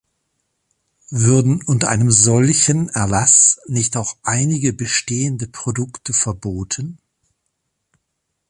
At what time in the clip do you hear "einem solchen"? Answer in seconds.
1.89-2.89